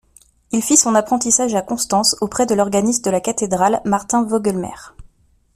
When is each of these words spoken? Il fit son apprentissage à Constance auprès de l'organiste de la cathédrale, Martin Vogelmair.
Il 0.51 0.63
fit 0.63 0.77
son 0.77 0.95
apprentissage 0.95 1.53
à 1.53 1.61
Constance 1.61 2.15
auprès 2.21 2.47
de 2.47 2.55
l'organiste 2.55 3.05
de 3.05 3.11
la 3.11 3.21
cathédrale, 3.21 3.81
Martin 3.85 4.23
Vogelmair. 4.23 4.95